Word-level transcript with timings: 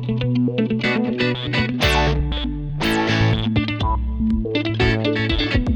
Thank 0.00 0.22
you. 5.56 5.67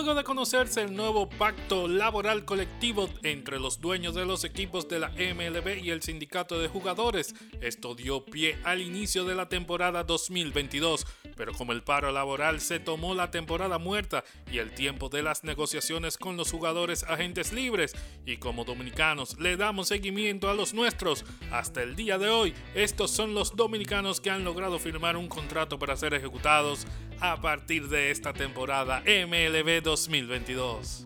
Luego 0.00 0.14
de 0.14 0.24
conocerse 0.24 0.80
el 0.80 0.96
nuevo 0.96 1.28
pacto 1.28 1.86
laboral 1.86 2.46
colectivo 2.46 3.10
entre 3.22 3.60
los 3.60 3.82
dueños 3.82 4.14
de 4.14 4.24
los 4.24 4.44
equipos 4.44 4.88
de 4.88 4.98
la 4.98 5.10
MLB 5.10 5.84
y 5.84 5.90
el 5.90 6.00
sindicato 6.00 6.58
de 6.58 6.68
jugadores, 6.68 7.34
esto 7.60 7.94
dio 7.94 8.24
pie 8.24 8.56
al 8.64 8.80
inicio 8.80 9.26
de 9.26 9.34
la 9.34 9.50
temporada 9.50 10.02
2022, 10.02 11.06
pero 11.36 11.52
como 11.52 11.72
el 11.72 11.82
paro 11.82 12.10
laboral 12.12 12.62
se 12.62 12.80
tomó 12.80 13.14
la 13.14 13.30
temporada 13.30 13.76
muerta 13.76 14.24
y 14.50 14.56
el 14.56 14.72
tiempo 14.74 15.10
de 15.10 15.22
las 15.22 15.44
negociaciones 15.44 16.16
con 16.16 16.38
los 16.38 16.50
jugadores 16.50 17.02
agentes 17.02 17.52
libres, 17.52 17.94
y 18.24 18.38
como 18.38 18.64
dominicanos 18.64 19.38
le 19.38 19.58
damos 19.58 19.88
seguimiento 19.88 20.48
a 20.48 20.54
los 20.54 20.72
nuestros, 20.72 21.26
hasta 21.52 21.82
el 21.82 21.94
día 21.94 22.16
de 22.16 22.30
hoy, 22.30 22.54
estos 22.74 23.10
son 23.10 23.34
los 23.34 23.54
dominicanos 23.54 24.22
que 24.22 24.30
han 24.30 24.44
logrado 24.44 24.78
firmar 24.78 25.18
un 25.18 25.28
contrato 25.28 25.78
para 25.78 25.94
ser 25.94 26.14
ejecutados 26.14 26.86
a 27.20 27.38
partir 27.38 27.88
de 27.88 28.10
esta 28.10 28.32
temporada 28.32 29.00
MLB 29.00 29.82
2022. 29.90 31.04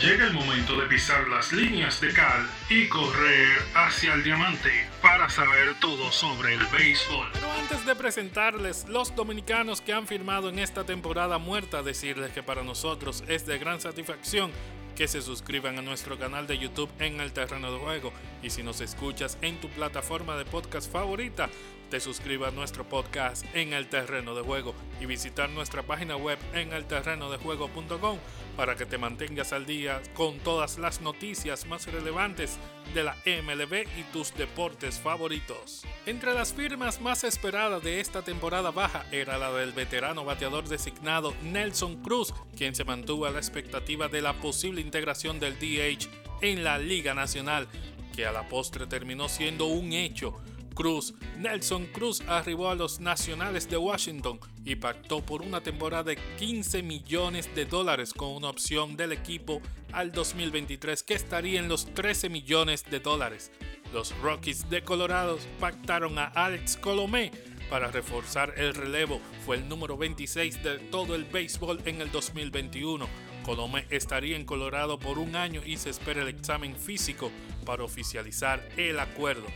Llega 0.00 0.26
el 0.26 0.32
momento 0.32 0.76
de 0.76 0.88
pisar 0.88 1.28
las 1.28 1.52
líneas 1.52 2.00
de 2.00 2.12
cal 2.12 2.48
y 2.68 2.88
correr 2.88 3.46
hacia 3.76 4.14
el 4.14 4.24
diamante 4.24 4.70
para 5.00 5.28
saber 5.28 5.78
todo 5.80 6.10
sobre 6.10 6.54
el 6.54 6.66
béisbol. 6.66 7.28
Pero 7.32 7.52
antes 7.52 7.86
de 7.86 7.94
presentarles 7.94 8.88
los 8.88 9.14
dominicanos 9.14 9.80
que 9.80 9.92
han 9.92 10.08
firmado 10.08 10.48
en 10.48 10.58
esta 10.58 10.82
temporada 10.82 11.38
muerta, 11.38 11.84
decirles 11.84 12.32
que 12.32 12.42
para 12.42 12.64
nosotros 12.64 13.22
es 13.28 13.46
de 13.46 13.56
gran 13.56 13.80
satisfacción 13.80 14.50
que 14.96 15.06
se 15.06 15.22
suscriban 15.22 15.78
a 15.78 15.82
nuestro 15.82 16.18
canal 16.18 16.48
de 16.48 16.58
YouTube 16.58 16.90
en 16.98 17.20
el 17.20 17.32
terreno 17.32 17.72
de 17.72 17.78
juego 17.78 18.12
y 18.42 18.50
si 18.50 18.64
nos 18.64 18.80
escuchas 18.80 19.38
en 19.42 19.60
tu 19.60 19.68
plataforma 19.68 20.36
de 20.36 20.44
podcast 20.44 20.90
favorita, 20.90 21.48
te 21.92 22.00
suscriba 22.00 22.48
a 22.48 22.50
nuestro 22.52 22.88
podcast 22.88 23.44
en 23.54 23.74
el 23.74 23.86
terreno 23.86 24.34
de 24.34 24.40
juego 24.40 24.74
y 24.98 25.04
visitar 25.04 25.50
nuestra 25.50 25.82
página 25.82 26.16
web 26.16 26.38
en 26.54 26.72
el 26.72 26.86
terreno 26.86 27.30
de 27.30 27.36
juego.com 27.36 28.16
para 28.56 28.76
que 28.76 28.86
te 28.86 28.96
mantengas 28.96 29.52
al 29.52 29.66
día 29.66 30.00
con 30.14 30.38
todas 30.38 30.78
las 30.78 31.02
noticias 31.02 31.66
más 31.66 31.86
relevantes 31.92 32.56
de 32.94 33.04
la 33.04 33.14
MLB 33.26 33.86
y 33.98 34.04
tus 34.10 34.34
deportes 34.34 35.00
favoritos. 35.00 35.82
Entre 36.06 36.32
las 36.32 36.54
firmas 36.54 36.98
más 36.98 37.24
esperadas 37.24 37.82
de 37.82 38.00
esta 38.00 38.22
temporada 38.22 38.70
baja 38.70 39.04
era 39.12 39.36
la 39.36 39.52
del 39.52 39.72
veterano 39.72 40.24
bateador 40.24 40.66
designado 40.66 41.34
Nelson 41.42 42.02
Cruz, 42.02 42.32
quien 42.56 42.74
se 42.74 42.84
mantuvo 42.84 43.26
a 43.26 43.32
la 43.32 43.38
expectativa 43.38 44.08
de 44.08 44.22
la 44.22 44.32
posible 44.32 44.80
integración 44.80 45.38
del 45.38 45.58
DH 45.58 46.08
en 46.40 46.64
la 46.64 46.78
Liga 46.78 47.12
Nacional, 47.12 47.68
que 48.16 48.24
a 48.24 48.32
la 48.32 48.48
postre 48.48 48.86
terminó 48.86 49.28
siendo 49.28 49.66
un 49.66 49.92
hecho 49.92 50.40
Cruz. 50.74 51.14
Nelson 51.38 51.86
Cruz 51.86 52.22
arribó 52.26 52.68
a 52.68 52.74
los 52.74 53.00
Nacionales 53.00 53.68
de 53.68 53.76
Washington 53.76 54.40
y 54.64 54.76
pactó 54.76 55.20
por 55.20 55.42
una 55.42 55.60
temporada 55.60 56.04
de 56.04 56.18
15 56.38 56.82
millones 56.82 57.54
de 57.54 57.64
dólares 57.64 58.12
con 58.12 58.30
una 58.30 58.48
opción 58.48 58.96
del 58.96 59.12
equipo 59.12 59.60
al 59.92 60.12
2023 60.12 61.02
que 61.02 61.14
estaría 61.14 61.60
en 61.60 61.68
los 61.68 61.86
13 61.94 62.28
millones 62.28 62.84
de 62.90 63.00
dólares. 63.00 63.50
Los 63.92 64.16
Rockies 64.18 64.70
de 64.70 64.82
Colorado 64.82 65.38
pactaron 65.60 66.18
a 66.18 66.26
Alex 66.26 66.76
Colomé 66.76 67.30
para 67.68 67.88
reforzar 67.88 68.54
el 68.56 68.74
relevo. 68.74 69.20
Fue 69.44 69.56
el 69.56 69.68
número 69.68 69.96
26 69.96 70.62
de 70.62 70.78
todo 70.78 71.14
el 71.14 71.24
béisbol 71.24 71.80
en 71.84 72.00
el 72.00 72.10
2021. 72.10 73.06
Colomé 73.44 73.86
estaría 73.90 74.36
en 74.36 74.44
Colorado 74.44 74.98
por 74.98 75.18
un 75.18 75.36
año 75.36 75.62
y 75.64 75.76
se 75.76 75.90
espera 75.90 76.22
el 76.22 76.28
examen 76.28 76.76
físico 76.76 77.30
para 77.64 77.84
oficializar 77.84 78.66
el 78.76 79.00
acuerdo. 79.00 79.46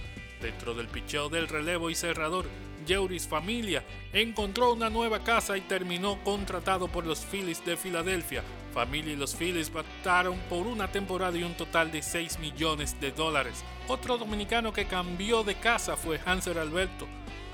Dentro 0.40 0.74
del 0.74 0.88
picheo 0.88 1.28
del 1.28 1.48
relevo 1.48 1.88
y 1.88 1.94
cerrador, 1.94 2.46
Jeuris 2.86 3.26
Familia 3.26 3.84
encontró 4.12 4.72
una 4.72 4.90
nueva 4.90 5.20
casa 5.20 5.56
y 5.56 5.62
terminó 5.62 6.22
contratado 6.22 6.88
por 6.88 7.06
los 7.06 7.24
Phillies 7.24 7.64
de 7.64 7.76
Filadelfia. 7.76 8.42
Familia 8.72 9.14
y 9.14 9.16
los 9.16 9.34
Phillies 9.34 9.70
pactaron 9.70 10.38
por 10.50 10.66
una 10.66 10.92
temporada 10.92 11.36
y 11.36 11.42
un 11.42 11.54
total 11.54 11.90
de 11.90 12.02
6 12.02 12.38
millones 12.38 13.00
de 13.00 13.10
dólares. 13.10 13.64
Otro 13.88 14.18
dominicano 14.18 14.72
que 14.72 14.86
cambió 14.86 15.42
de 15.42 15.54
casa 15.54 15.96
fue 15.96 16.20
Hanser 16.24 16.58
Alberto. 16.58 17.06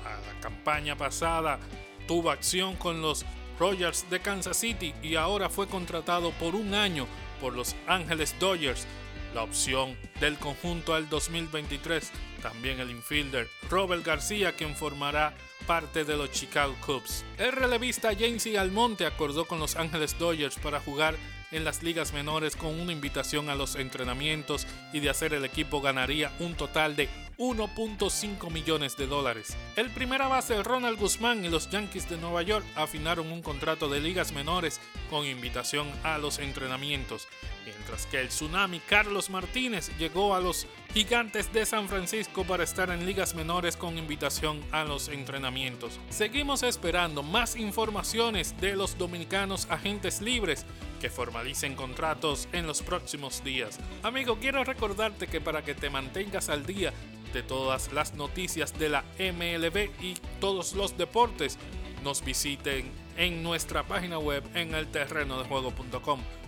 A 0.05 0.33
la 0.33 0.39
campaña 0.41 0.97
pasada 0.97 1.59
tuvo 2.07 2.29
acción 2.29 2.75
con 2.75 3.01
los 3.01 3.25
Rogers 3.57 4.09
de 4.09 4.19
Kansas 4.19 4.57
City 4.57 4.93
y 5.01 5.15
ahora 5.15 5.49
fue 5.49 5.67
contratado 5.67 6.31
por 6.31 6.55
un 6.55 6.73
año 6.73 7.07
por 7.39 7.53
los 7.53 7.75
Ángeles 7.87 8.35
Dodgers 8.39 8.85
la 9.33 9.43
opción 9.43 9.97
del 10.19 10.37
conjunto 10.37 10.93
al 10.93 11.09
2023. 11.09 12.11
También 12.41 12.79
el 12.79 12.91
infielder 12.91 13.47
Robert 13.69 14.05
García, 14.05 14.53
quien 14.53 14.75
formará 14.75 15.33
parte 15.65 16.03
de 16.03 16.17
los 16.17 16.31
Chicago 16.31 16.75
Cubs. 16.85 17.23
El 17.37 17.53
relevista 17.53 18.11
James 18.17 18.45
Almonte 18.57 19.05
acordó 19.05 19.45
con 19.45 19.59
los 19.59 19.75
Ángeles 19.75 20.17
Dodgers 20.19 20.57
para 20.57 20.79
jugar 20.79 21.15
en 21.51 21.63
las 21.63 21.83
ligas 21.83 22.13
menores 22.13 22.55
con 22.55 22.79
una 22.79 22.91
invitación 22.91 23.49
a 23.49 23.55
los 23.55 23.75
entrenamientos 23.75 24.67
y 24.91 24.99
de 24.99 25.09
hacer 25.09 25.33
el 25.33 25.45
equipo 25.45 25.81
ganaría 25.81 26.31
un 26.39 26.55
total 26.55 26.95
de 26.95 27.07
1.5 27.43 28.49
millones 28.51 28.95
de 28.95 29.05
dólares. 29.05 29.57
El 29.75 29.89
primera 29.89 30.29
base 30.29 30.63
Ronald 30.63 30.97
Guzmán 30.97 31.43
y 31.43 31.49
los 31.49 31.69
Yankees 31.69 32.09
de 32.09 32.15
Nueva 32.15 32.41
York 32.41 32.65
afinaron 32.73 33.29
un 33.33 33.41
contrato 33.41 33.89
de 33.89 33.99
ligas 33.99 34.31
menores 34.31 34.79
con 35.09 35.25
invitación 35.25 35.91
a 36.03 36.17
los 36.19 36.39
entrenamientos, 36.39 37.27
mientras 37.65 38.05
que 38.05 38.21
el 38.21 38.29
Tsunami 38.29 38.79
Carlos 38.79 39.29
Martínez 39.29 39.91
llegó 39.99 40.33
a 40.35 40.39
los 40.39 40.67
Gigantes 40.93 41.51
de 41.51 41.65
San 41.65 41.89
Francisco 41.89 42.45
para 42.45 42.63
estar 42.63 42.89
en 42.91 43.05
ligas 43.05 43.35
menores 43.35 43.75
con 43.75 43.97
invitación 43.97 44.63
a 44.71 44.85
los 44.85 45.09
entrenamientos. 45.09 45.99
Seguimos 46.11 46.63
esperando 46.63 47.23
más 47.23 47.57
informaciones 47.57 48.55
de 48.61 48.77
los 48.77 48.97
dominicanos 48.97 49.67
agentes 49.69 50.21
libres 50.21 50.65
que 51.01 51.09
formalicen 51.09 51.75
contratos 51.75 52.47
en 52.53 52.67
los 52.67 52.81
próximos 52.81 53.43
días. 53.43 53.79
Amigo, 54.01 54.37
quiero 54.39 54.63
recordarte 54.63 55.27
que 55.27 55.41
para 55.41 55.61
que 55.61 55.75
te 55.75 55.89
mantengas 55.89 56.47
al 56.47 56.65
día 56.65 56.93
de 57.33 57.43
todas 57.43 57.91
las 57.91 58.13
noticias 58.13 58.77
de 58.77 58.89
la 58.89 59.03
MLB 59.19 59.89
y 60.01 60.13
todos 60.39 60.73
los 60.73 60.97
deportes, 60.97 61.57
nos 62.03 62.23
visiten 62.23 62.91
en 63.17 63.43
nuestra 63.43 63.83
página 63.83 64.19
web 64.19 64.43
en 64.53 64.73
el 64.73 64.87
terreno. 64.87 65.43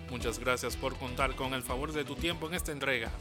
Muchas 0.10 0.40
gracias 0.40 0.76
por 0.76 0.96
contar 0.98 1.36
con 1.36 1.54
el 1.54 1.64
favor 1.64 1.92
de 1.92 2.06
tu 2.06 2.16
tiempo 2.16 2.48
en 2.48 2.54
esta 2.54 2.72
entrega. 2.72 3.12